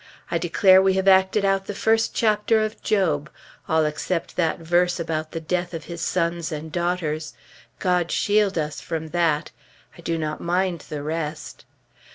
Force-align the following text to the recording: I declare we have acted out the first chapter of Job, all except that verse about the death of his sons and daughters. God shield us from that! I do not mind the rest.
I 0.31 0.39
declare 0.39 0.81
we 0.81 0.95
have 0.95 1.07
acted 1.07 1.45
out 1.45 1.67
the 1.67 1.75
first 1.75 2.15
chapter 2.15 2.59
of 2.65 2.81
Job, 2.81 3.29
all 3.69 3.85
except 3.85 4.35
that 4.35 4.57
verse 4.57 4.99
about 4.99 5.31
the 5.31 5.39
death 5.39 5.75
of 5.75 5.83
his 5.83 6.01
sons 6.01 6.51
and 6.51 6.71
daughters. 6.71 7.35
God 7.77 8.09
shield 8.11 8.57
us 8.57 8.81
from 8.81 9.09
that! 9.09 9.51
I 9.95 10.01
do 10.01 10.17
not 10.17 10.41
mind 10.41 10.85
the 10.89 11.03
rest. 11.03 11.65